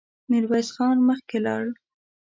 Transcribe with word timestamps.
ميرويس 0.29 0.69
خان 0.75 0.97
مخکې 1.09 1.37
لاړ. 1.45 1.63